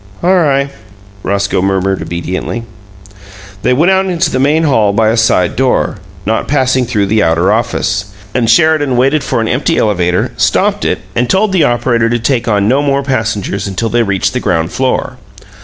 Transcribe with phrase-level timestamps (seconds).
[0.23, 0.69] "All ri',"
[1.21, 2.63] Roscoe murmured, obediently.
[3.61, 7.21] They went out into the main hall by a side door, not passing through the
[7.21, 12.09] outer office; and Sheridan waited for an empty elevator, stopped it, and told the operator
[12.09, 15.17] to take on no more passengers until they reached the ground floor.